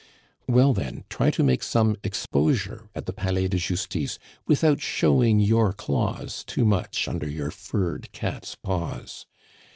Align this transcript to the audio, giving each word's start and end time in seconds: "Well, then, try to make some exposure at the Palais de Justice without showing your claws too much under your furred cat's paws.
"Well, 0.47 0.73
then, 0.73 1.03
try 1.09 1.29
to 1.29 1.43
make 1.43 1.61
some 1.61 1.95
exposure 2.03 2.89
at 2.95 3.05
the 3.05 3.13
Palais 3.13 3.47
de 3.47 3.57
Justice 3.57 4.17
without 4.47 4.81
showing 4.81 5.39
your 5.39 5.73
claws 5.73 6.43
too 6.43 6.65
much 6.65 7.07
under 7.07 7.29
your 7.29 7.51
furred 7.51 8.11
cat's 8.11 8.55
paws. 8.55 9.27